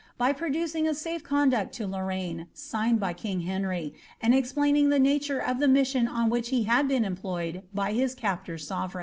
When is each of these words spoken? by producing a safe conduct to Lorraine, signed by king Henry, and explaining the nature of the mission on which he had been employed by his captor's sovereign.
by 0.17 0.33
producing 0.33 0.87
a 0.87 0.95
safe 0.95 1.23
conduct 1.23 1.73
to 1.75 1.85
Lorraine, 1.85 2.47
signed 2.55 2.99
by 2.99 3.13
king 3.13 3.41
Henry, 3.41 3.93
and 4.19 4.33
explaining 4.33 4.89
the 4.89 4.97
nature 4.97 5.37
of 5.39 5.59
the 5.59 5.67
mission 5.67 6.07
on 6.07 6.27
which 6.27 6.49
he 6.49 6.63
had 6.63 6.87
been 6.87 7.05
employed 7.05 7.61
by 7.71 7.93
his 7.93 8.15
captor's 8.15 8.65
sovereign. 8.65 8.99